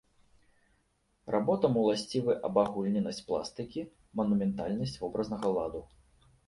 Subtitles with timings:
[1.35, 3.81] Работам уласцівы абагульненасць пластыкі,
[4.23, 5.89] манументальнасць вобразнага ладу.